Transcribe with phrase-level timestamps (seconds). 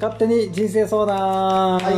[0.00, 1.94] 勝手に人生相談、はい。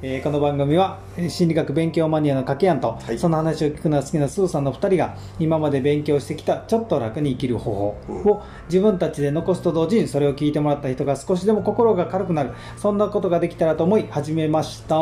[0.00, 3.18] えーこの番組はえー心理学勉強マニアの掛けやんと、はい。
[3.18, 14.94] その話を聞くのが好きなスーさんの2人が今まで勉強してきたちょっと楽に生きる方法を自分たちで残すと同時にそれを聞いてもらった人が少しでも心が軽くなるそんなことができたらと思い始めました。
[14.94, 14.98] い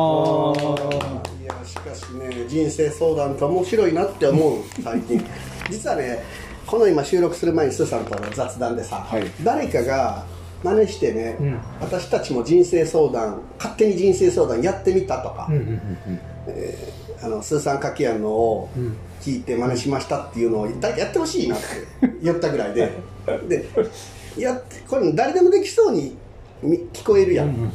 [1.45, 5.23] やしかしね人生相談って面白いなって思う最近。
[5.69, 6.25] 実はね
[6.67, 9.25] この今収録する前にスーさんとの雑談でさ、はい。
[9.45, 10.25] 誰かが
[10.63, 11.61] 真似してね、うん。
[11.81, 16.21] 私たちも人生相談勝手に人生相談やってみたとか、うんうんうん
[17.21, 18.97] あのスーさんかけのをうん。
[19.21, 21.65] 聞いて真似しましたっていうのを誰かやってほしいなって
[22.23, 22.93] 言ったぐらいで。
[23.49, 23.67] で
[24.39, 26.17] やってこれ誰でもできそうに
[26.63, 27.73] み聞こえるやん、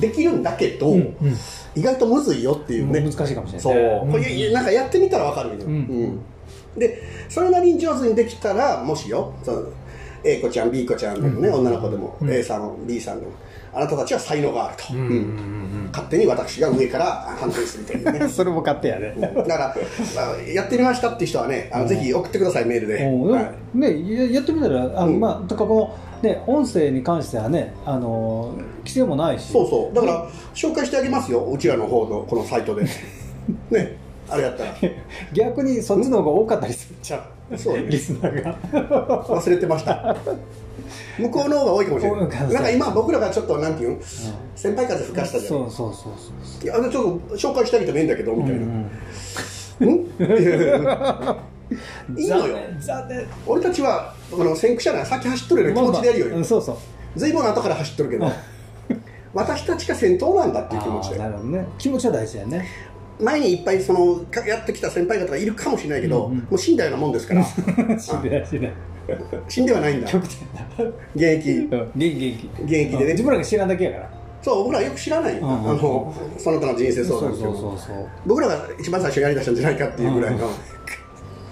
[0.00, 1.16] できるんだけど、うんうん。
[1.74, 3.60] 意外とむずいよっていうね、難しいかもしれない。
[3.60, 5.70] そう、ねこれいやなんかやってみたらわかるよ、ん。
[5.70, 6.18] うん。
[6.76, 9.62] でそれなりに上手にできたらもしよその
[10.24, 12.30] A 子ちゃん B 子ちゃんでもね、女の子でも、うん。
[12.30, 13.32] A さん B さんでも
[13.74, 14.84] あなたたちは才能があると、
[15.90, 18.18] 勝手に私が上から判定するというね。
[18.20, 19.14] う んそれも勝手やね。
[19.18, 19.76] だから、
[20.14, 23.04] まあやってみましたっていう人はね、あのぜひ送ってください、メールで。
[23.74, 25.20] ね、ややってみたら、あのうん。
[25.20, 32.84] まあ、とかこの、ね、音声に関してはね、あの規制もないし、そうそう、だから、紹介してあげますよ、うちらの方のこのサイトで。
[33.70, 33.98] ね、
[34.34, 34.74] あれやったら。
[35.32, 38.58] 逆にそっちの方が多かったりするじゃん、そうねリスナーが。
[39.24, 40.16] 忘れてました。
[41.18, 42.20] 向こうの方が多いかもしれない。
[42.20, 42.26] な
[42.60, 44.00] んか今、僕らがちょっと、なんていうん、
[44.56, 45.50] 先輩風吹かしたじゃん。
[45.50, 46.12] そうそうそう
[46.42, 48.60] そういや、ちょっと紹介してあげてもいいんだけど、みたいな。
[48.60, 48.90] うん
[52.16, 52.58] いいのよ。
[53.46, 56.76] 俺たちは、あの先駆者なら先走っとるような気持ちでやるよまあまあうんそうそう
[57.16, 58.30] ずいぶん後から走っとるけど、
[59.32, 61.28] 私たちが先頭なんだっていう気持ちでな。
[61.28, 62.66] るほどね気持ちは大事だよね
[63.20, 66.38] 前にいっぱいそのかやってきた先輩方がいるかもしれないけど、うんうん。
[66.38, 67.44] もう死んだようなもんですから。
[67.98, 68.76] 死んでない死んでない。
[69.48, 70.08] 死んではないんだ。
[70.08, 70.84] 極端な。
[71.14, 71.50] 現役。
[71.50, 71.68] うん。
[71.68, 72.50] 元気元気。
[72.64, 73.04] 現役でね。
[73.04, 73.06] うん。
[73.08, 74.10] 自分らが知らんだけやから。
[74.42, 75.70] そう僕らよく知らない、うんうん。
[75.70, 77.32] あのその他の人生相談。
[77.32, 78.06] っていうのそうそうそう。
[78.26, 80.50] 僕らが一番最初にやりだしたんじゃないかっていうぐらいの、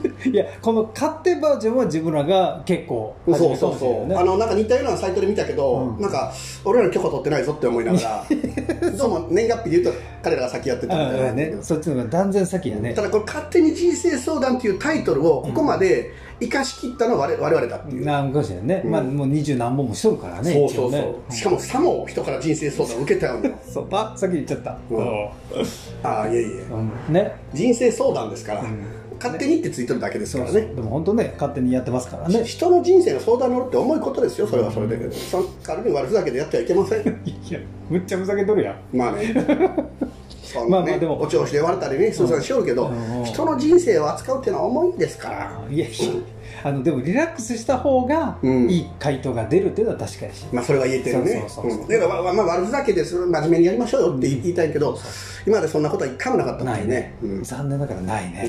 [0.31, 6.01] いやこの勝手バージョンは自分らが結構そうそうそう、あのなんか似たようなサイトで見たけど、うん。
[6.01, 6.33] なんか
[6.65, 8.25] 俺らの許可取ってないぞって思いながら
[8.97, 11.57] どうも年月日で言うと彼らが先やってたみたいなね。
[11.61, 12.95] そっちの方が断然先やね。
[12.95, 18.91] ただこれ勝手に人生相談っていうタイトルをここまで生かしきったのは我々だっていう、なんかもしれないね、うん。
[18.91, 21.15] まあもう二十何本もしとるからねそうそうそう、ね。
[21.31, 23.51] しかもさも人から人生相談を受けたような。
[23.67, 25.29] そうあ先言っちゃった、うん。
[26.03, 26.47] ああいえいえ。
[27.09, 27.13] うん。
[27.13, 27.35] ね。
[27.53, 28.67] 人生相談ですから、ん
[29.23, 30.61] 勝手にってついてるだけですからね。
[30.61, 32.45] でも本当ね勝手にやってますからね。
[32.45, 37.07] 人の人生の相談に乗るって重いことですよそれはそれで、その軽に悪ふざけでやってはいけません。
[37.25, 38.97] いやむっちゃふざけとるやん。
[38.97, 39.33] まあね
[40.53, 40.83] そんなね。
[40.83, 41.23] まあまあでも。
[41.23, 42.93] お調子で言われたりねすさんしよるけど、
[43.25, 45.97] 人の人生を扱うっていうのは重いんですから、いやいや
[46.65, 48.71] あのでもリラックスした方がうん。
[48.71, 51.45] いい回答が出るっていうのは確かにし、まあそれは言えてるね。
[51.89, 54.97] だからまあまあ悪ふざけです真面目にやりましょうよって言いたいけど、
[55.47, 57.43] 今までそんなことは一回もなかったないね、うん。
[57.43, 58.49] 残念ながらないね、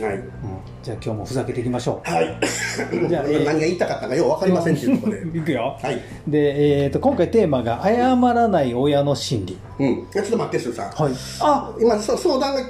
[0.83, 2.09] じゃあ今日もふざけていきましょう。
[2.09, 2.37] はい。
[3.09, 5.37] じゃあえー何が言いたかったかよう分かりませんっていうところで。
[5.39, 5.77] いくよ。
[5.81, 6.01] はい。
[6.27, 10.07] で、えー、と今回テーマが「謝らない親の心理うん。
[10.11, 11.13] ちょっと待ってすーさん」はい。
[11.41, 12.61] あ今そ相談が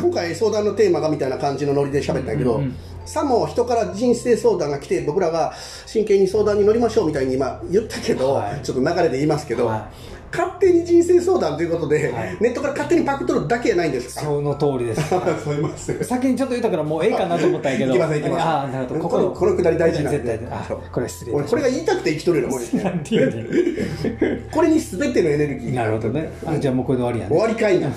[0.00, 2.76] 今回相談のテーマがみたいな感じのノリで喋ったんやけど、うんうん。
[3.04, 5.52] さも人から人生相談が来て僕らが
[5.86, 8.60] 真剣に相談に乗りましょうみたいに今言ったけど、はい。
[8.62, 9.88] ちょっと流れで言いますけど、は
[10.32, 12.36] 勝手に人生相談ということで、はい。
[12.40, 14.22] ネットから勝手にパクっとるだけやないんですか？
[14.22, 14.94] その通りで
[15.76, 16.04] す。
[16.04, 17.90] 先にちょっと言ったからもうええかなと思ったんやけど。
[17.92, 19.00] いきませんいきませんああなるほど。
[19.08, 20.18] このこのくだり大事なんで。
[20.18, 20.58] 絶対
[20.92, 21.32] これ失礼。
[21.32, 25.74] これが言いたくて生きとるようなもんですねこれに全てのエネルギー。
[25.74, 26.30] なるほどね。
[26.46, 27.36] あじゃあもうこれで終わりやね。
[27.36, 27.90] 終わりかいな。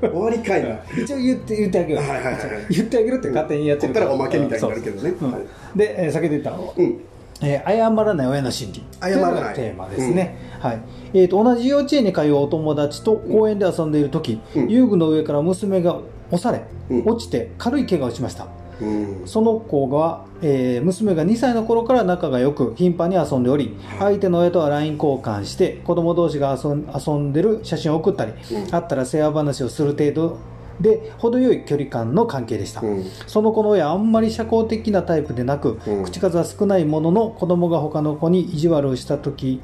[0.00, 0.78] 終わりかいな。
[1.02, 2.38] 一応言って言ってあげよう、はいはいはい
[2.70, 5.14] 言ってあげるって勝手にやってるこっからおまけみたいになるけどね。
[5.18, 5.42] そううんはい。
[5.78, 7.00] で、えー先ほど言ったのうん
[7.42, 8.84] えー謝らない親の心理。
[9.00, 9.54] 謝らない。
[9.54, 10.82] というのがテーマですね、はい。
[11.14, 14.68] えー、と同じ幼稚園に通うお友達と公園で遊んでいる時、うん。
[14.68, 15.98] 遊具の上から娘が
[16.30, 17.08] 押され、うん。
[17.08, 18.46] 落ちて軽い怪我をしました。
[18.80, 19.22] うん。
[19.26, 28.74] その子が、えー娘が2歳の頃から仲が良く頻繁に遊んでおり相手の親とは LINE 交換して子供同士が遊んでる写真を送ったり、うん。
[28.74, 30.38] あったら世話話をする程度
[30.80, 33.04] で程よい距離感の関係でした、うん。
[33.26, 36.02] その子の親はあんまり社交的なタイプでなく、うん。
[36.04, 39.60] 口数は少ないものの子供が他の子に意地悪をした時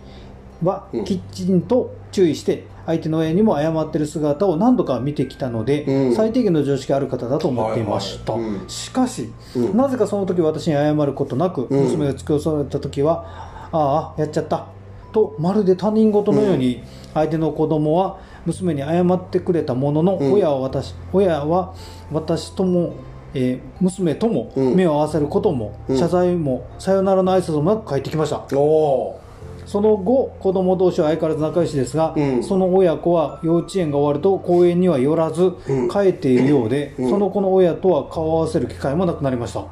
[0.63, 1.05] は、うん。
[1.05, 6.15] きちんと注意して相手の親にも謝ってる姿を何度か見てきたので、うん。
[6.15, 8.69] 最低限の常識ある方だと思っていました、はいはいうん。
[8.69, 9.77] しかし、うん。
[9.77, 11.85] なぜかその時私に謝ることなく、うん。
[11.85, 13.25] 娘が突き押された時は
[13.73, 14.67] ああやっちゃった。
[15.13, 16.83] とまるで他人事のように
[17.15, 20.33] 相手の子供は娘に謝ってくれたものの、うん。
[20.33, 21.75] 親は私親は
[22.11, 22.95] 私とも、
[23.35, 24.75] えー娘ともうん。
[24.75, 25.99] 目を合わせることも、うん。
[25.99, 28.45] 謝罪もさよならの挨拶もなく帰ってきました。
[28.49, 32.43] その後子供同士は相変わらず仲良しですが、うん。
[32.43, 35.89] その親子は幼稚園が終わると公園には寄らずうん。
[35.91, 37.11] 帰っているようで、うん。
[37.11, 39.67] その子の親とは顔を合わせる機会もなくなりました。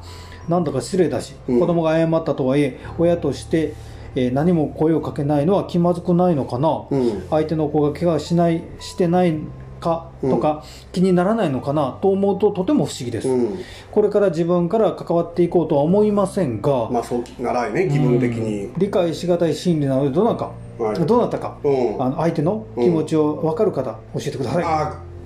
[0.47, 1.59] なんだか失礼だし、うん。
[1.59, 3.73] 子供が謝ったとはいえ親として、
[4.15, 7.27] えー何も声をかけないのは気まずくないのかな、うん。
[7.29, 9.37] 相手の子が怪我しないしてない
[9.79, 10.09] か？
[10.21, 11.99] とか、気にならないのかな？
[12.01, 13.59] と思うととても不思議です、うん。
[13.91, 18.65] これから自分から関わっていこうとは思いませんが、まあそうならいね気分的に。
[18.65, 18.79] うん。
[18.79, 21.05] 理解しがたい心理なのでどうなか、はい。
[21.05, 22.01] どうなったか、うん。
[22.01, 24.63] あの相手の気持ちを分かる方、教えてください。
[24.63, 24.67] あ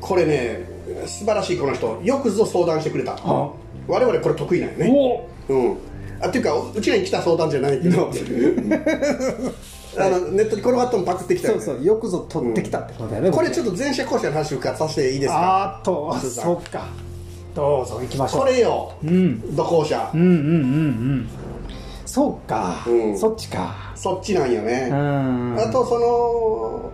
[0.01, 0.65] ーこれね
[1.05, 3.13] 素晴らしいこの人よくぞ相談してくれた。
[3.23, 3.51] あ。
[3.87, 5.27] 我々これ得意なんよね。
[5.49, 5.77] おうん
[6.21, 8.11] あっていうかうちらに来た相談じゃないけど。
[9.97, 11.61] あのネットに転がったのパクってきたよね。
[11.61, 15.65] そうそうよくぞ取ってきたってことだよね、これちょっとと前者後者の話をさせていいですか？
[15.65, 16.87] あーっとそっか。
[17.53, 18.39] どうぞ行きましょう。
[18.41, 19.53] これようん。
[19.53, 20.09] 土後者。
[20.13, 20.37] うんうんうんう
[21.17, 21.29] ん。
[22.05, 23.17] そうか、うん。
[23.19, 23.91] そっちか。
[23.93, 24.87] そっちなんよね。
[24.89, 25.59] うん。
[25.59, 26.91] あとその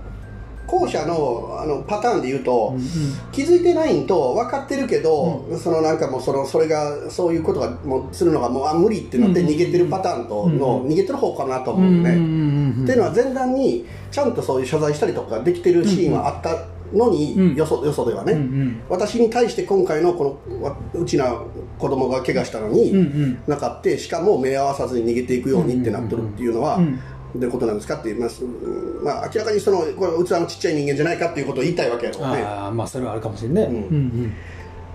[0.67, 2.83] 後者のあのパターンで言うと、うんうん。
[3.31, 18.81] 気づいてないんと分かってるけど、そのなんかもうそのそれがそういうことがもうするのがもうあ無理ってなってうん逃げてるパターンとの、逃げてる方かなと思うね、うんうんうんうんっていうのは前段にちゃんとそういう謝罪したりとかできてるシーンはあったのに、うんよそよそではね、うんうん。
[18.89, 21.33] 私に対して今回のこのわうちな
[21.77, 23.39] 子供が怪我したのに、うんうん。
[23.47, 29.03] なかってしかも目合わさずに逃げていくようにってなってるっていうのは、うんどういうことなんですかって言います、うん。
[29.03, 32.19] まあ、明らかにそのこれ器のちっちゃい人間じゃないかっていうことを言いたいわけやろ。
[32.19, 32.43] うね。
[32.43, 33.95] ああまあそれはあるかもしれないね、うん。
[33.95, 34.33] うん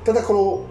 [0.04, 0.66] ただこの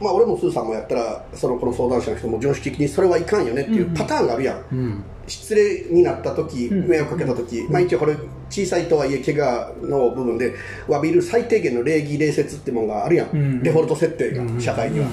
[0.00, 4.78] まあ俺もスーさんもやったらそのこの相談者の人も常識的にそれはいかんよねっていうパターンがあるやん、うん。
[4.78, 5.04] うん。
[5.26, 8.16] 失礼になった時うん迷惑かけた時、まあ一応これ
[8.48, 10.54] 小さいとはいえ怪我の部分で
[10.88, 13.62] 詫びる最低限の礼儀礼節ってものがあるやん、うん。
[13.62, 15.06] デフォルト設定が、社会には、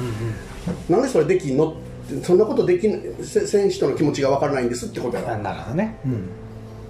[0.89, 1.86] なんでそれできんのって
[2.23, 6.29] そんなことできんせ選手との気持ちが分からないんですってことやなるほどね、うん。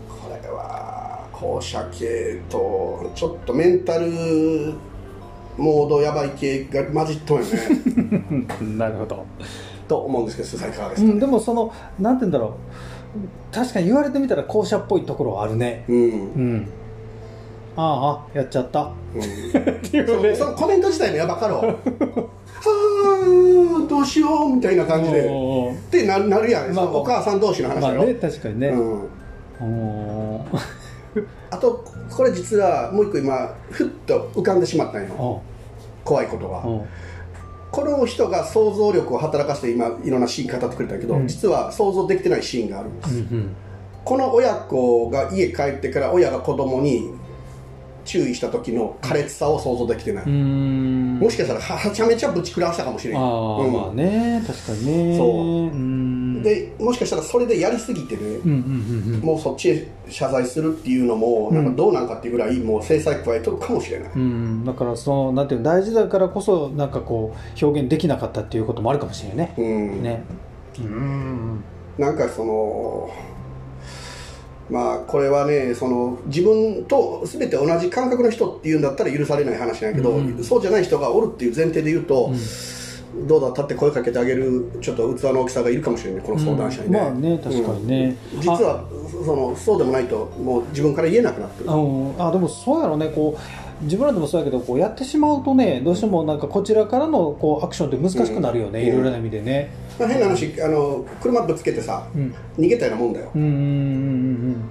[0.08, 4.08] これは校舎系とちょっとメンタル
[5.58, 8.46] モードやばい系が混じっとんよね。
[8.78, 9.26] なるほど、
[9.88, 12.52] と思うんですけど、スーさんいかがですか、うん、でもそのなんて言うんだろう。
[13.52, 15.84] 確かに言われてみたら校舎っぽいところはあるね。
[15.88, 15.96] うん。
[15.96, 16.68] うん。
[17.76, 18.92] ああやっちゃった。
[19.16, 19.22] うん。
[19.22, 19.24] っ
[19.80, 21.64] ていうそそのコメント自体もやばかろは
[23.84, 25.26] あどうしようみたいな感じで。
[25.26, 30.42] ってななるやん、まあお母さん同士の話だろ、まあね確かにね、うん、
[31.50, 35.14] あとこれ実はもう一個今ふっと浮かんでしまったんよ。
[35.14, 35.42] お
[36.04, 36.58] 怖いことが。
[36.66, 36.86] お
[37.70, 41.28] この人が想像力を働かせて今いろんなシーン語ってくれたけど、うん。
[41.28, 43.56] 実は想像できてないシーンがあるんです、うんうん。
[44.06, 47.12] この親子が家帰ってから親が子供に
[48.08, 51.20] 注意した時の苛烈さを想像できてない、うーん。
[51.20, 53.74] もしかしたらははちゃめちゃぶち食らわしたかもしれないああ、うん。
[53.74, 55.18] まあね確かにね。
[55.18, 56.44] そう。
[56.44, 58.38] でもしかしたらそれでやりすぎてね、うんうん
[59.08, 59.20] うんうん。
[59.22, 69.54] もうそっちへ謝罪するっていうのも、なんかどうなんかっていうぐらいもう制裁加えとるかもしれない、うん、だからそのなんていうの大事だからこそなんかこう表現できなかったっていうこともあるかもしれないね。
[69.58, 70.24] うんね。
[70.80, 71.64] うん。
[71.98, 73.10] なんかその
[74.70, 80.44] まあこれはねその自分と全て同じ感覚の人っていうんだったら許されない話なんやけど、うん。
[80.44, 82.32] そうじゃない人がおるっていう前提で言うと、
[83.28, 88.18] どうだ立って声かけてあげるちょっと器の大きさがいるかもしれないこの相談者にね、まあね確かにね。
[88.34, 88.42] うん。
[88.42, 88.84] 実は
[89.26, 91.70] そのそうでもないともう自分から言えなくなってる。
[91.70, 93.10] あでもそうやろね。
[93.10, 98.88] こう自分らでもそうやけどこうやってしまうとねどうしてもなんかこちらからのこうアクションって難しくなるよね、うん。
[98.88, 99.72] いろいろな意味でね。
[100.00, 102.34] まあ変な話あの車ぶつけてさうん。
[102.58, 103.32] 逃げたようなもんだよ。
[103.36, 104.70] うんうんうん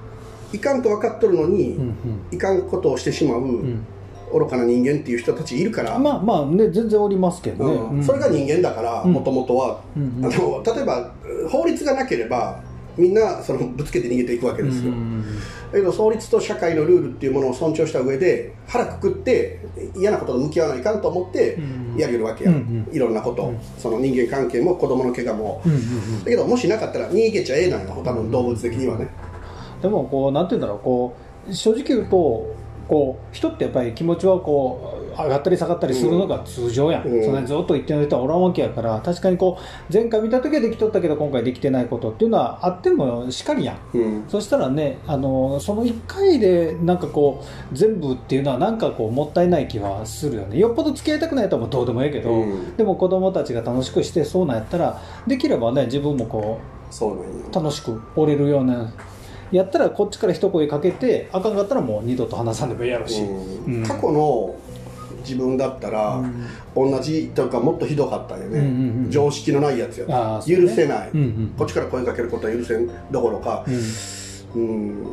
[0.52, 1.94] いかんと分かっとるのに、うんうん。
[2.30, 3.84] いかんことをしてしまう、うん。
[4.32, 6.02] 愚かな人間っていう人たちいるから、うん。
[6.02, 7.72] まあまあね全然おりますけどね。
[7.74, 7.90] うん。
[7.96, 9.12] うんそれが人間だからうん。
[9.12, 10.24] もともとは、うんうん。
[10.24, 11.12] あの例えば
[11.50, 12.60] 法律がなければ
[12.96, 15.22] みんなそのぶつけて逃げていくわけですよ、うん。
[15.72, 19.60] だけど法律と社会のルールっていうものを尊重した上で腹くくって
[19.94, 21.96] 嫌なことと向き合わないかんと思ってうん。
[21.96, 23.58] やるわけや、うんいろんなこと、うん。
[23.78, 26.24] その人間関係も子供の怪我も、うんうんうん。
[26.24, 29.08] だけどもしなかったら逃げちゃええなんよ多分動物的にはね、
[29.80, 31.16] でもこうなんて言うんだろうこ
[31.48, 32.54] う正直言うと
[32.88, 37.24] こう人ってやっぱり気持ちはこう上がったり下がったりするのが通常やん、うん。
[37.24, 39.00] そんなにずっと言ってない人はおらんわけやから。
[39.00, 43.96] 確かにこう前回見た時はできとったけど今回できてないことっていうのはあってもしかりやん。
[43.96, 44.24] うん。
[44.28, 50.58] そしたらねあのその1回でなんかこう全部っていうのはなんかこうもったいない気はするよね。
[50.58, 52.76] よっぽど付き合いたくないともうどうでもいいけど、うん。
[52.76, 58.92] でも子供たちが楽しくしてそうなんやったらできればね自分もこう楽しく折れるような
[59.52, 63.74] やったらこっちから一声かけてあかんかったらもう二度と話さんでもいいやろし、うん。
[63.76, 63.82] うん。
[63.86, 64.54] 過去の
[65.20, 66.22] 自分だったら、
[66.74, 71.54] 同じというかもっとひどかったよね、うんうんうん常識のないやつや許せない、うんうん。
[71.56, 73.64] こっちから声かけることは許せんどころか、
[74.54, 74.62] うん。
[74.62, 75.06] うん。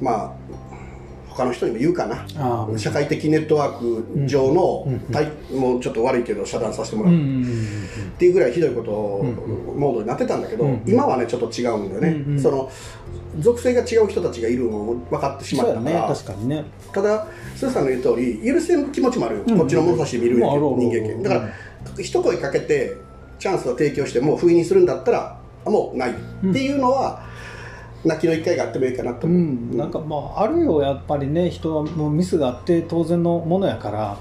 [0.00, 0.32] まあ
[1.36, 2.24] 他の人にも言うかな。
[2.78, 7.16] 社会的ネットワーク上の、うん対もうちょっと悪いけど遮断させてもらう、っ
[8.18, 9.24] ていうぐらいひどいことを
[9.76, 12.70] モードになってたんだけど、うん今はねちょっと違うんだよね、その
[13.40, 16.64] 属性が違う人たちがいるのも分かってしまったから、ね確かにね。
[16.92, 17.26] ただ
[17.56, 19.44] スーさんの言う通り許せん気持ちもある。
[19.56, 21.48] こっちの物差しで見る人間権だから、
[22.00, 22.96] 一声かけて
[23.40, 26.10] チャンスを提供してもう不意にするんだったらもうない。
[26.12, 26.14] っ
[26.52, 27.22] ていうのは、
[28.04, 34.16] 泣きの一回があってもいいかなとう思う、ん、なんかまああるよやっぱりね人はもうミスがあって当然のものやから。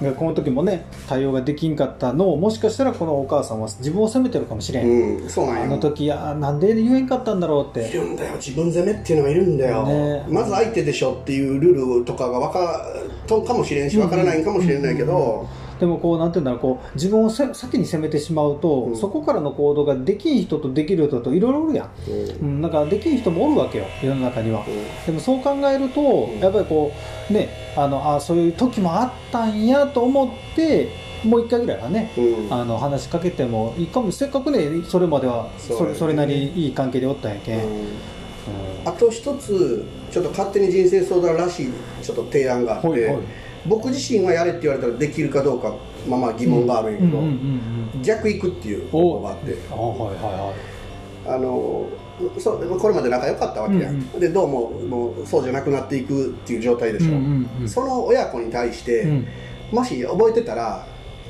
[0.00, 4.86] でこの時もね対応ができんかったのをもしかしたらこのお母さんは自分を責めてるかもしれん、
[5.22, 5.62] うん、そうなんよ。
[5.64, 8.34] あの時あなんで言えんかったんだろうっいてるんだよ。
[8.34, 10.24] 自分責めっていうのがいるんだよ、ね。
[10.28, 12.84] まず相手でしょっていうルールとかが分か
[13.26, 15.46] とんかもしれんし分からないんかもしれないけど、
[15.82, 18.96] でもこうなんていうんだろうこう自分をせ先に責めてしまうと、うん。
[18.96, 22.46] そこからの行動ができん人とできる人といろいろおるやん、うん。
[22.46, 24.64] うん、だからできん人もおるわけよ世の中には、
[25.04, 26.38] でもそう考えると、ん。
[26.38, 26.92] やっぱりこ
[27.28, 30.88] うねあのあそういう時もあったんやと思って
[31.24, 32.54] もう一回ぐらいはね、うん。
[32.54, 34.12] あの話しかけてもいいかも。
[34.12, 37.64] せっかくねそれまではそれそれなりいい関係でおったんやけん、うん。
[37.64, 37.86] うん。
[38.84, 43.18] あと一つちょっと勝手に人生相談らしいちょっと提案があって、はいはい
[43.66, 45.74] 僕自身はやれって言われたらできるかどうか
[46.08, 48.02] まあまあ疑問があるんやけど、うんうんうんうん。
[48.02, 49.56] 逆行くっていう方法があって。
[49.70, 50.54] あはいはいはい。
[51.24, 51.86] あの
[52.38, 54.20] そうこれまで仲良かったわけや、うんん。
[54.20, 57.68] でどうももうそうじゃなくなっていくっていう状態でしょ、うんうんうん。
[57.68, 59.26] その親子に対して、うん。
[59.70, 60.84] もし覚えてたら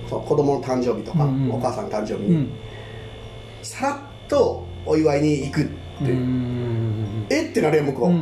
[0.09, 1.53] 子供の誕生日とか、うんうん。
[1.53, 2.51] お母さんの誕生日に、うん。
[3.63, 3.99] さらっ
[4.29, 5.71] とお祝いに行くって、
[6.01, 7.51] うんうんえ？
[7.51, 8.15] ってなるよ向こう、うん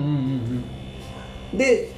[1.52, 1.58] うん。
[1.58, 1.90] で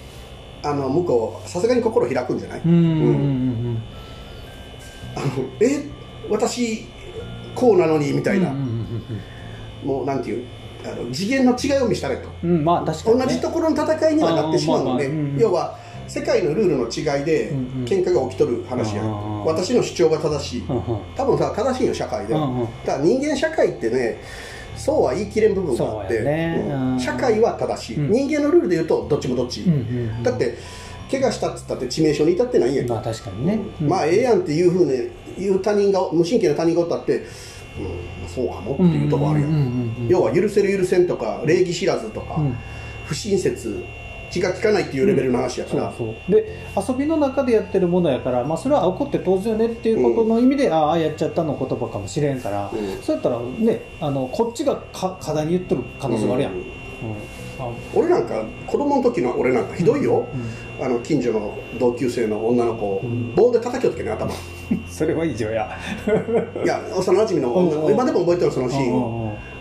[0.62, 3.83] あの向こうさすがに心開くんじゃない、うん。
[5.61, 5.85] え
[6.31, 6.87] 私
[7.54, 9.02] こうなのにみたいな、うんうん
[9.85, 10.47] もうなんていう
[10.85, 12.28] あの次元の違いを見せたれと。
[12.45, 13.25] うんうんまあ確かにね。
[13.26, 15.38] 同じところの戦いにはなってしまうので、まあまあうんうん。
[15.38, 19.45] 要は世界のルールの違いでうんうん喧嘩が起きとる話や、あー。
[19.45, 20.64] 私の主張が正しい。
[20.69, 20.83] うんうん。
[21.16, 22.35] 多分さ正しいよ社会で。
[22.35, 22.66] は、うんうん。
[22.87, 24.21] ただ人間社会ってね
[24.76, 26.64] そうは言い切れん部分があって、ね。
[26.69, 26.93] うん。
[26.95, 27.00] うん。
[27.00, 28.11] 社会は正しい、うん。
[28.11, 29.83] 人間のルールで言うとどっちもどっち、うんうんう
[30.21, 30.23] ん。
[30.23, 30.57] だって
[31.11, 32.88] 怪我したっつったって致命傷に至ってないんやん。
[32.88, 40.09] まあ確かにね、まあええやんっていうふうに言う他人が無神経な他人がおったって、うん、そうかもっていうとこあるやん,、うんうんうんうん。
[40.09, 42.57] 要は許せる許せんとか礼儀知らずとか、うん。
[43.07, 43.85] 不親切
[44.33, 46.33] 気が利かないっていうレベルの話やから、そうそう。
[46.33, 46.59] で
[46.89, 53.03] 遊びの中でやってるものやから、まあ、それは起こって当然よねっていうことの意味で、ああやっちゃったの言葉かもしれんから、うん。
[53.03, 56.62] そうやったらねあのこっちがか課題に言ってる可能性もあるやん、ううん。
[57.95, 60.27] 俺なんか子供の時の俺なんかひどいよ、
[60.79, 60.85] うん。
[60.85, 63.35] あの近所の同級生の女の子をん。
[63.35, 64.33] 棒で叩きよってね頭。
[64.33, 64.37] い
[64.89, 65.69] それは異常や。
[66.65, 67.77] や幼馴染の女。
[67.77, 67.93] うんうん。
[67.93, 68.95] 今でも覚えてるそのシーン。
[68.95, 69.51] をうんうん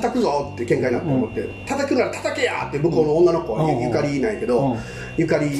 [0.00, 3.80] 叩くぞって喧嘩になって思って、叩くなら叩けやって向こうの女の子はうん。
[3.80, 4.78] ゆかりいないけど、うん。
[5.16, 5.50] ゆかり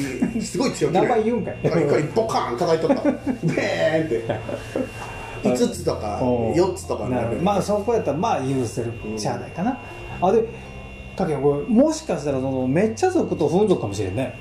[0.41, 1.57] すごい強気な名前言うんかい。
[1.63, 3.03] ゆかりボカーン叩いとった。
[3.11, 4.77] ベーンって。
[5.43, 6.51] 5つとかうん。
[6.53, 9.77] 4つとかにななるまあそこやったらまあ許せるうんしゃあないかな、
[10.21, 10.43] あで
[11.15, 14.33] だけどこれもしかしたらそのめっちゃ族と不運族かもしれんね。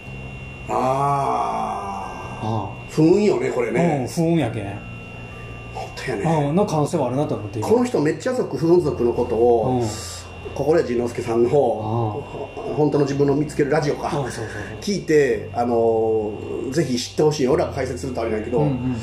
[0.68, 4.78] あああ不運よねこれうんね、不運やけん、
[5.96, 7.68] 本当やね、うんの可能性はあるなと思って今。
[7.68, 9.88] この人めっちゃ族不運族のことを、うん。
[10.54, 14.08] 心谷仁之助さんの本当の自分の見つけるラジオか、
[14.80, 18.96] 聞いて、あのーぜひ知ってほしい俺らが解説するとあれないけど、そう、うん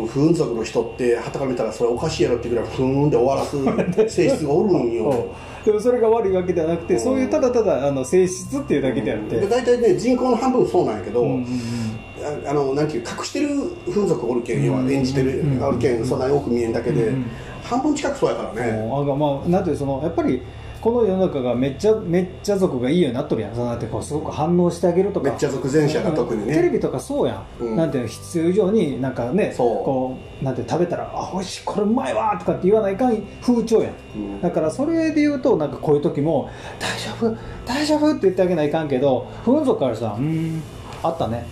[0.00, 0.06] うん。
[0.06, 3.56] 不運族の人ってはたから見たらそれおかしいやろってぐらい不運で終わらす
[4.14, 5.10] 性質がおるんよ。
[5.10, 5.14] う。
[5.62, 7.00] んでもそれが悪いわけではなくて、うん。
[7.00, 11.99] そういうただただあの性質っていうだけであって、で大体ね人口の半分そうなんやけど、うんうんあ
[12.46, 13.48] あのなんていう隠してる
[13.88, 17.26] 風俗おるけん、要はうん演じてる、うんあるけんそんなに多く見えんだけで、うん
[17.62, 20.42] 半分近くそうやからね、うんあがまあなんていうそのやっぱり
[20.80, 23.54] この世の中がめっちゃめっちゃ族がいいようになっとるやん。
[23.54, 25.28] そうなってこうすごく反応してあげるとか。
[25.28, 26.54] めっちゃ族前者が特にね。
[26.54, 27.76] テレビとかそうやん、うん。
[27.76, 29.84] なんていうの必要以上になんかねそう。
[29.84, 33.92] こうなんて食べたらあ美味しいこれうまいわとかって言わないかん風潮やん。
[34.16, 34.40] うん。
[34.40, 36.48] だからそれで言うとなんかこういう時も
[36.78, 37.36] 大丈夫
[37.66, 40.62] 大丈夫って言ってあげないかんけど不運族からしたらうーん
[41.02, 41.44] あったね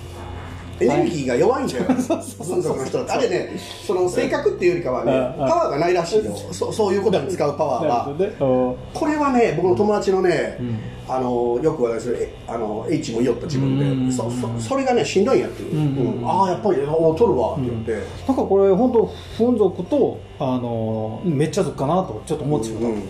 [0.80, 3.50] エネルギーが弱いんだよ、 そうそうそう風俗の人だってあれね
[3.86, 5.48] その性格っていうよりかはね、うんうん。
[5.48, 6.32] パワーがないらしいよ。
[6.52, 10.78] そそういうことに使うパワーはこれはね僕の友達のね、うん。
[11.10, 14.12] あのよく話するえあの H も言おった自分で、うん。
[14.12, 16.28] そそそれがねしんどいんやっていう、うんうん。
[16.28, 17.92] ああやっぱりお取るわって言って、
[18.26, 22.92] なんかこれ本当不運族とあのめっちゃ族かなとちょっと思っちゃった、うん。
[22.92, 23.00] うん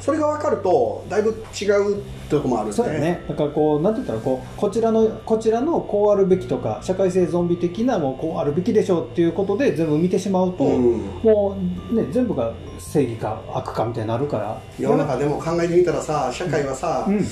[0.00, 2.76] それが分かるとだいぶ違うとこもあるんで。
[2.76, 3.24] そうだね。
[3.28, 10.98] だからこうなんて言ったらこうこちらのこちらのこうあるべきとか社会性ゾンビ的なもうこうあるべきでしょうっていうことで全部見てしまうと、うん。
[11.22, 11.56] も
[11.90, 14.60] うね全部が正義か悪かみたいになるから。
[14.78, 17.24] 世の中でも考えてみたらさ社会はさ、うん。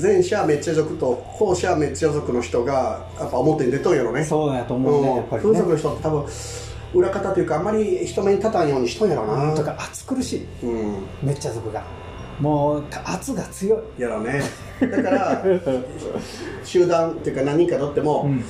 [0.00, 4.22] 前者めっちゃ族と後者めっちゃ族の人がやっぱ表に出とんやろね。
[4.22, 5.52] そうやと思うねやっぱりね。
[5.52, 6.24] 風俗の人って多分
[6.96, 9.54] 裏方というかあんまり人目に立たんようにしとんやろな。
[9.54, 10.46] とか暑苦しい。
[10.62, 11.06] うん。
[11.22, 11.82] めっちゃ族が。
[12.40, 14.02] もう圧が強い。
[14.02, 14.42] やろね。
[14.80, 15.44] だから
[16.64, 18.44] 集団っていうか何人かとっても、うん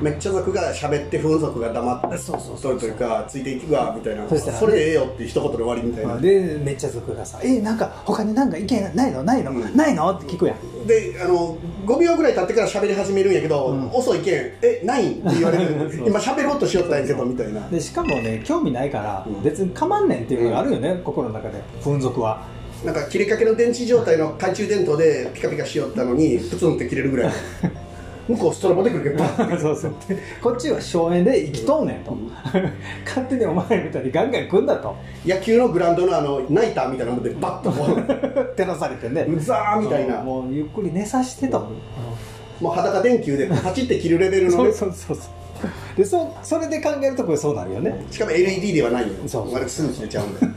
[0.00, 4.28] めっちゃ族が喋って風俗が黙ってそうそうそうとというかついていくわみたいな。
[4.28, 4.58] そしたらね。
[4.60, 6.16] それでええよって一言で終わりみたいな。
[6.18, 9.22] でめっちゃ族がさ「えなんか他になんか意見ないの？
[9.22, 9.76] ないの、うん。
[9.76, 10.86] ないの?」って聞くやん。
[10.86, 13.90] であの5秒ぐらい経ってから喋り始めるんやけど、うん。
[13.92, 15.06] 遅いけん「えない？
[15.06, 15.90] ん?」って言われる。
[16.06, 17.68] 今喋ろうとしよったんやけどみたいな。
[17.68, 19.42] でしかもね興味ないからうん。
[19.42, 21.54] 別にかまんねんっていうのがあるよね、心の中で。
[21.82, 22.42] 風俗は。
[22.84, 27.32] なんか切れかけの電池状態の懐中電灯でピカピカしよったのにプツンって切れるぐらい
[28.28, 29.24] 向こうストロボでくるけど。
[29.58, 29.94] そうそう。
[30.42, 31.84] こっちは荘園で生きと。
[31.84, 32.04] んねん。
[32.04, 32.16] と、
[33.04, 34.96] 勝手にお前みたいにガンガン来んだと。
[35.26, 39.22] 野球のグラウンドのあのナイターみたいなのでバッとこう照らされてね。
[39.28, 40.16] うざーみたいな。
[40.22, 41.68] ももうゆっくり寝さしてと、
[42.62, 44.72] う裸電球でパチって切るレベルのね。
[44.72, 45.96] そうそうそうそう。
[45.96, 48.04] でそそれで考えるとこれそうなるよね。
[48.10, 49.14] しかも LED ではないよ。
[49.26, 50.52] そうそうあれ数値出ちゃうんだよ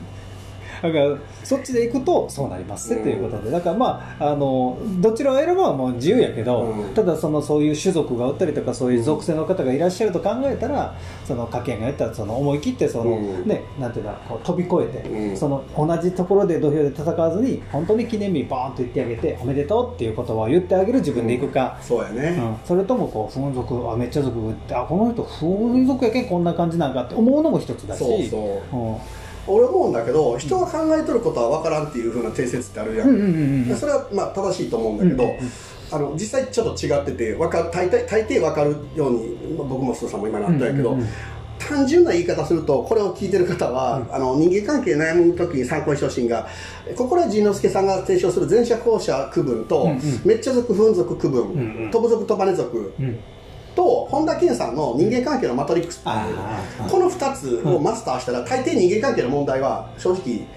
[0.82, 6.94] だからそっちで行くとそうなりますっていうことでだからまああのどちらを選ぶはもう自由やけど、うん。
[6.94, 13.48] ただそのそういう種族がおったりとかそういう属性の方がいらっしゃると考えたらその家計が言ったらその思い切ってその、うん。
[13.48, 15.38] ねなんていうかこう飛び越えて、うん。
[15.38, 22.58] その同じところで土俵で戦わずに本当に記念日バーンと言ってあげておめでとうっていう言葉を言ってあげる自分で行くか、そうやね、うん。
[22.66, 28.78] それともこう風俗あめっちゃ族ってあこの人風俗やけんこんな感じなんかって思うのも一つだしそうそう。
[28.78, 28.98] うん
[29.48, 35.38] 俺思うんだけど人が考えとることは分からんっていうふうな定説ってあるやん、うんうんうんうんそれはまあ正しいと思うんだけど、うんうん
[35.90, 41.10] あの実際ちょっと違っててわか大体大抵分かるようにまあ僕も須藤さんも今なったんやけど、うんうんうん
[41.60, 46.48] 単純な言い方するとこれを聞いてる方は、あの人間関係悩む時に参考にしてほしいんが
[46.96, 50.00] 心谷仁之助さんが提唱する前者後者区分と、うんうん。
[50.24, 51.92] めっちゃ族不運族区分、んうん。
[51.92, 53.20] 飛ぶ族飛ばね族うん
[53.78, 60.48] と本田健さんの人間関係のマトリックスっていう、この2つをマスターしたら大抵人間関係の問題は正直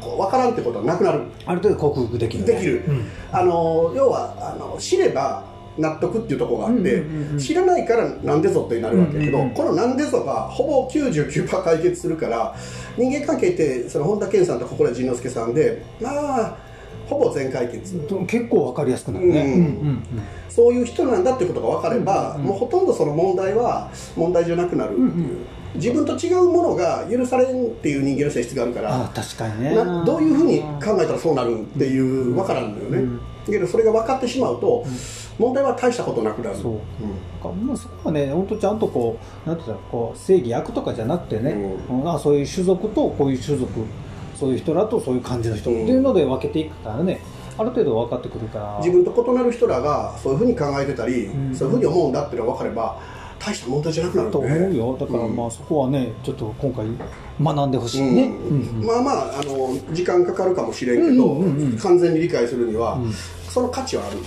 [0.00, 1.22] 分からんってことはなくなる。
[1.46, 3.10] ある程度克服できる、ね、できる、うん。
[3.32, 5.42] あの要はあの知れば
[5.78, 7.02] 納得っていうところがあって、
[7.38, 12.54] 知らないからなんでぞってなるわけやけど、このなんでぞがほぼ99%解決するから
[12.98, 16.69] 人間関係ってその本田健さんと心谷仁之助さんでまあ
[17.10, 17.94] ほぼ全解決、
[18.26, 19.50] 結構わかりやすくなるね、うん。
[19.50, 20.02] うん
[20.48, 22.46] そういう人なんだってことが分かれば、うんうんうん。
[22.48, 24.92] もうほとんどその問題は問題じゃなくなる。
[24.92, 25.46] っていう、うんうん。
[25.74, 29.74] 自分と違うものが許されんっていう人間の性質があるから確かにね。
[29.74, 32.72] などういうふうに考えたらそうなるっていう分からん。
[32.72, 34.84] のよね、うんだけどそれが分かってしまうと、
[35.38, 36.56] 問題は大したことなくなる。
[36.56, 37.42] そう。
[37.42, 41.52] かまあ、そこはね、本当ちゃんとこう、なんていうのこう正義悪とかじゃなくてね、
[41.88, 42.10] ううん。
[42.10, 43.70] あそういう種族とこういう種族、
[44.40, 47.20] そういう人らとそういう感じの人っていうので分けていくからね、
[47.58, 48.78] ある程度分かってくるから。
[48.78, 51.54] 自分と異なる人らがそういうふうに考えてたり、うん。
[51.54, 52.98] そういうふうに思うんだっていうのが分かれば
[53.38, 55.36] 大した問題じゃなくなると思うよ、だからうん。
[55.36, 56.86] まあそこはね、ちょっと今回、
[57.42, 58.24] 学んでほしいね。
[58.24, 58.30] うん。
[58.30, 58.86] うんうん。
[58.86, 61.78] まあまああの時間かかるかもしれんけど、うんうんうんうん。
[61.78, 63.12] 完全に理解するには、うん
[63.50, 64.18] その価値はある、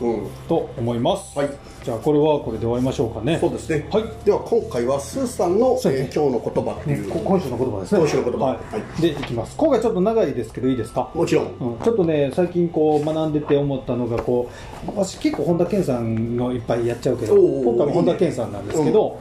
[0.00, 0.26] うん。
[0.48, 1.38] と思います。
[1.38, 1.50] はい。
[1.84, 3.38] じゃあ、これはこれで終わりましょうかね。
[3.40, 4.04] そうですね、はい。
[4.24, 8.00] では今回はスーさんの、えー今日の言葉っていう、ねこ今週の言葉ですね。
[8.00, 8.44] 今週の言葉。
[8.44, 8.56] はい。
[8.56, 9.02] はい。
[9.02, 9.56] で、いきます。
[9.56, 11.10] 今回ちょっと長いですけど、いいですか？
[11.14, 11.44] もちろん。
[11.60, 14.50] うん、ちょっとね最近こう学んでて思ったのがこ
[14.86, 19.20] う私結構本田健さんのいっぱいやっちゃうけど今回も本田健さんなんですけど、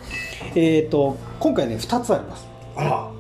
[0.56, 2.47] えー、と今回ね2つあります。
[2.76, 3.12] あら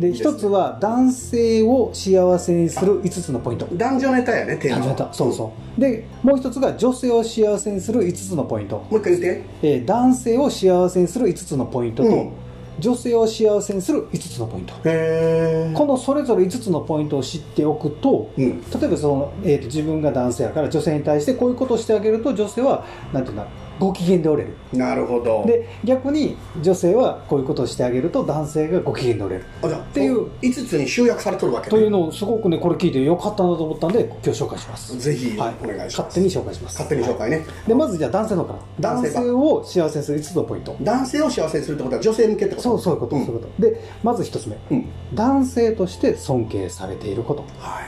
[0.00, 0.30] でいいですね。
[0.30, 3.68] 1つは男性を幸せにする5つのポイント。
[3.72, 5.12] 男女ネタやねテーマ男女ネタ。
[5.12, 5.80] そうそう。
[5.80, 9.44] でもう1つが女性を幸せにする5つのポイント、もう一回言って。
[9.62, 12.32] えー男性を幸せにする5つのポイントと、うん。
[12.78, 14.74] 女性を幸せにする5つのポイント。
[14.74, 18.62] このそれぞれ5つのポイントを知っておくと、うん。
[18.62, 23.46] 例えばその、えー、と自分が男性やから女性に対してこういうことをしてあげると女性はなんていうの
[23.80, 24.54] ご機嫌でおれる。
[24.72, 25.44] なるほど。
[25.46, 29.44] で逆に女性はこういうことをしてあげると男性がご機嫌でおれる。
[29.62, 30.26] あじゃあっていう。
[30.42, 31.70] 5つに集約されとるわけね。
[31.70, 34.98] というのをすごくねこれ聞いてよかったなと思ったんで今日紹介します。
[34.98, 35.54] ぜひおはい。
[35.66, 36.78] 願いします、勝手に紹介します。
[36.78, 38.48] 勝手に紹介ね、でまずじゃあ男性の方。
[38.52, 38.58] か。
[38.80, 40.76] ら男性を幸せにする5つのポイント。
[40.82, 42.62] 男性を幸せにするってことは女性向けってこと？
[42.62, 43.24] そうそういうこと、ん。
[43.26, 43.62] そういうこと。
[43.62, 44.56] でまず1つ目。
[44.70, 44.88] うん。
[45.14, 47.44] 男性として尊敬されていること。
[47.58, 47.80] は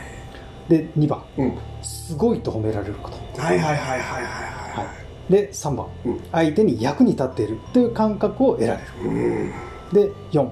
[0.69, 0.71] い。
[0.71, 1.23] で2番。
[1.37, 1.59] うん。
[1.83, 3.43] すごいと褒められること。
[3.43, 4.87] はいはいはいはいはいはい。
[4.87, 6.21] はいで3番、うん。
[6.31, 7.59] 相手に役に立っている。
[7.73, 9.11] という感覚を得られる。
[9.11, 9.51] うん。
[9.51, 10.51] はいで4、うん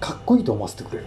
[0.00, 1.06] かっこいいと思わせてくれる。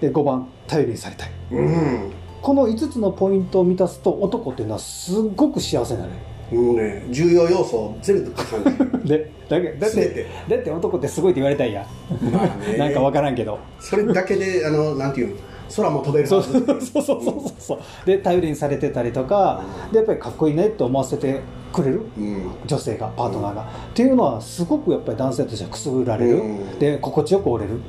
[0.00, 0.46] で5番。
[0.68, 1.30] 頼りにされたい。
[1.50, 2.12] うん。
[2.42, 6.12] この5つのポイントを満たすと男っていうのはすっごく幸せになる。
[6.56, 9.04] もうね重要要素全部感じる。
[9.04, 10.14] でだけだっ全て。
[10.14, 11.82] てだって男ってすごいって言われたいや。
[11.82, 12.76] ん、まあね。
[12.78, 13.58] なんかわからんけど。
[13.80, 15.36] それだけであのなんていうの？
[15.76, 17.78] 空も飛べるそうそうそうそうそう。
[18.06, 21.40] で頼りにされてたりとかでやっぱりかっこいいねって思わせて
[21.72, 22.02] くれる？
[22.18, 22.50] うん。
[22.66, 26.78] 女性がパートナーが、っていうのはすごくやっぱり男性としてはくすぐられる、うん。
[26.78, 27.80] で心地よく折れる。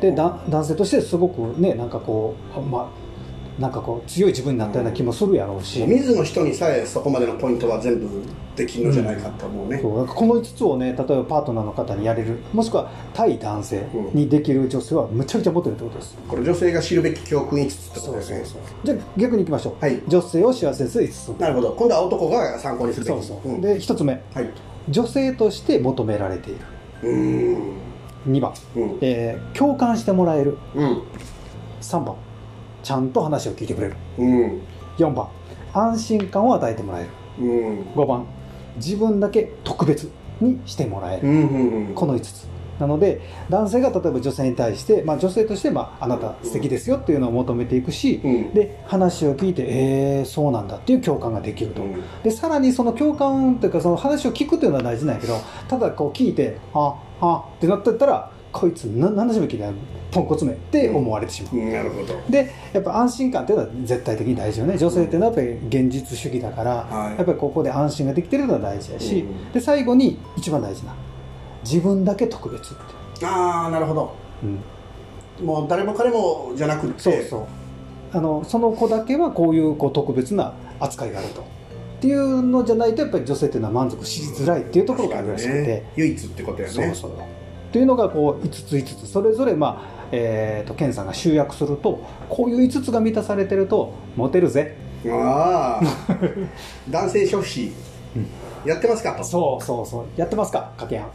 [0.00, 3.01] でだ男性としてすごくねなんかこうまあ
[3.62, 8.08] なんかこう強い自分になったような気もするやろうし、水の人にさえそこまでのポイントは全部
[8.56, 12.38] できるのじゃないかと思うね、そうなんかこの5つをね例えばパートナーの方にやれる。
[12.52, 18.44] もしくは対男性にできる女性はむちゃくちゃ持ってるってことです、これ女性が知るべき教訓5つってことですね。
[18.82, 20.02] じゃあ逆にいきましょう、はい。
[20.08, 21.40] 女性を幸せにする5つ。
[21.40, 21.72] なるほど。
[21.78, 23.24] 今度は男が参考にするべき。
[23.24, 24.20] そうそう、んで1つ目。
[24.34, 24.50] はい。
[24.88, 26.60] 女性として求められている。
[27.04, 28.32] うーん。
[28.32, 28.98] 2番、うん。
[29.00, 30.58] えー共感してもらえる。
[30.74, 31.02] うん。
[31.80, 32.16] 3番
[32.82, 33.94] ちゃんと話を聞いてくれる。
[34.18, 34.60] うん。
[34.98, 35.28] 4番。
[35.72, 37.08] 安心感を与えてもらえる。
[37.40, 37.80] うん。
[37.94, 38.26] 5番。
[38.76, 41.94] 自分だけ特別にしてもらえる、うんうんうん。
[41.94, 42.52] この5つ。
[42.78, 48.54] なので男性が例えば女性に対して、まあ、女性として、まあ、あなた素敵ですよっていうのを求めていくし、うん。
[48.54, 52.02] で話を聞いてえー、そうなんだっていう共感ができると、うん。
[52.24, 55.36] でさらにその共感というかその話を聞くっていうのは大事なんやけど
[55.68, 59.64] ただこう聞いて「ああってなってったらこいつな何でしょう聞いて
[60.12, 62.20] ポンコツめって思われてしまう、うんなるほど。
[62.28, 64.76] でやっぱ安心感っていうのは絶対的に大事よね。
[64.76, 67.16] 女性っていうのはやっぱり現実主義だから、はい。
[67.16, 69.52] やっぱりここで安心ができてるのは大事だし、うん。
[69.52, 70.94] で最後に一番大事な
[71.64, 72.76] 自分だけ特別っ
[73.18, 74.14] て、ああなるほど。
[75.40, 77.00] うん、もう誰も彼もじゃなくて。
[77.00, 77.46] そうそう。
[78.14, 81.40] あのその子だけはこういうこう特別な扱いがあると。
[81.40, 81.44] っ
[82.02, 85.92] ていうのじゃないとやっぱり女性っていうのは満足しづらいっていうところがあるらしくて、ね。
[85.96, 86.74] 唯一ってことやね。
[86.74, 87.12] そうそう。
[87.12, 87.14] っ
[87.72, 89.06] ていうのがこう5つ5つ。
[89.06, 94.76] それぞれまあえー、とケンさんが集約するとこういう5つが満たされてるとモテるぜ。
[95.08, 95.84] ああ
[96.88, 97.72] 男性諸子
[98.64, 100.04] やってますかとそうそうそう。
[100.16, 101.10] やってますか掛けやん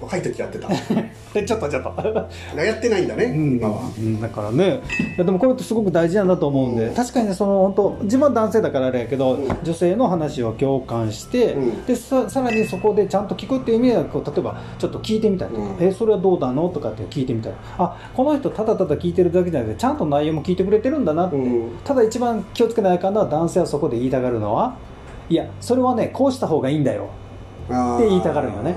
[0.00, 0.68] 若い時やってた。
[1.34, 2.60] えちょっとちょっと。
[2.60, 3.56] やってないんだね、うん。
[3.56, 3.80] 今は。
[3.98, 4.80] うんだからね。
[5.16, 6.94] でもこれってすごく大事なんだと思うんで、うん。
[6.94, 9.48] 確かにねその本当自分は男性だからあれやけど、うん。
[9.62, 11.84] 女性の話を共感して、うん。
[11.84, 16.68] でささらにそこでちゃんと聞くっていう意味ではこう例えばちょっと聞いてみたりとか、うんえそれはどうなの？
[16.68, 21.70] とかって聞いてみたりあこの人ただただ聞いてるだけじゃなくてちゃんと内容も聞いてくれてるんだなって、うん。
[21.84, 24.74] ただ一番気をつけないかんのは男性はそこで言いたがるのは
[25.28, 27.08] いやそれはねこうした方がいいんだよ
[27.66, 28.74] って言いたがるよね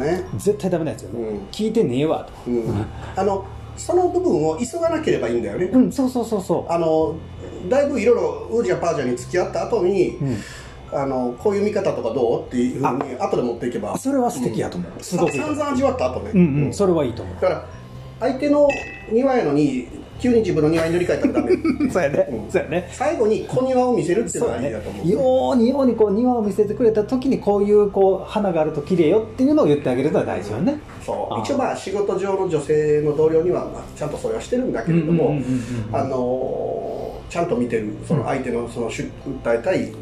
[0.00, 1.46] ね、絶対ダメなやつよね、うん。
[1.52, 2.50] 聞いてねえわと。
[2.50, 2.86] うん、
[3.16, 3.44] あの
[3.76, 7.16] その部分を急がなければいいんだよね、うんそうそうそうそあの
[7.68, 10.36] だいぶいろいろウージャパージャに付き合った後に、う、うん。
[10.92, 13.92] あのこういう見方とかどうっていうふうに後で持っていけば。
[13.92, 15.32] あそれは素敵やと思う、すごく。
[15.32, 17.34] 散々味わった後ね、うんうん、それはいいと思う。
[17.36, 17.66] だから
[18.18, 18.68] 相手の
[19.10, 19.88] 庭やのに
[20.20, 21.52] 急に自分の庭に塗り替えたらダメ。
[21.90, 22.28] そうやね。
[22.30, 22.50] うん。
[22.50, 22.88] そうやね。
[22.92, 25.08] 最後に小庭を見せるっていうのが大そうやね事だと思う。
[25.08, 30.78] ようにようにこう庭を見せてくれた時にこういうこう花があると綺麗よっていうのを言ってあげるのは大事よね。
[31.04, 31.40] そう。
[31.40, 35.34] 一応まあ仕事上の女性の同僚にはまあちゃんとそれはしてるんだけれども、
[35.92, 36.90] あのー
[37.30, 39.08] ちゃんと見てるその相手のその訴
[39.46, 39.92] えたい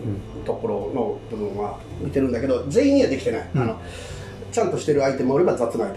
[0.47, 3.63] ところの部分は見てるんだけど全員にはできてない、うん。
[3.63, 3.77] あの
[4.51, 5.95] ちゃんとしてる相手もおれば雑な相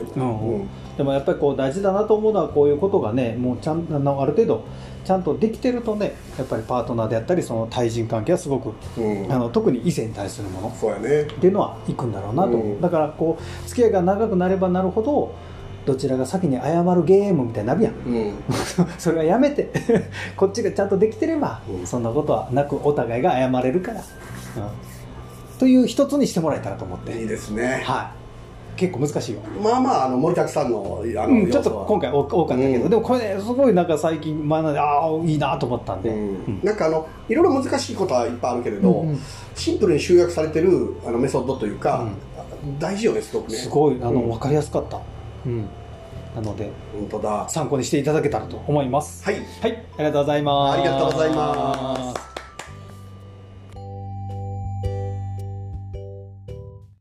[0.97, 4.65] でもやっぱりこう大事だなと思うのはこういうことがねもうちゃんあのある程度
[5.03, 9.31] ちゃんとできてるとねやっぱりパートナーであったりその対人関係はすごくうん。
[9.31, 11.23] あの特に異性に対するものそうやね。
[11.23, 12.49] っていうのはいくんだろうなと。
[12.49, 12.81] 思う、うん。
[12.81, 15.33] だからこう付き合いが長くなればなるほど
[15.85, 17.93] どちらが先に謝るゲームみたいになるやん。
[17.93, 18.33] うん。
[18.99, 19.71] それはやめて。
[20.37, 21.87] こっちがちゃんとできてれば、うん。
[21.87, 24.03] そんなことはなくお互いが謝れるから、うん。
[25.57, 27.19] という一つにしてもらえたらと思って。
[27.19, 27.81] いいですね。
[27.83, 28.20] はい
[28.81, 32.89] 結構難しいよ、まあまああの盛りだくさんのあの、うん、ちょっと今回多多かったけど、うん。
[32.89, 36.17] でもこれねすごいなんか最近学んでああいいなと思ったんで、うん。
[36.17, 36.59] うん。
[36.63, 39.19] なんかあのいろいろ難しいことはいっぱいあるけれど、うんうん。
[39.53, 42.07] シンプルに集約されてるあのメソッドというか、
[42.79, 43.57] 大事よねすごくね。
[43.57, 44.29] すごいあの、うん。
[44.29, 44.99] 分かりやすかった、
[45.45, 45.67] うん、
[46.35, 47.47] なので本当だ。
[47.49, 49.23] 参考にしていただけたらと思います。
[49.23, 49.35] はい。
[49.61, 49.85] はい。
[49.97, 50.79] ありがとうございます。
[50.79, 52.30] ありがとうございます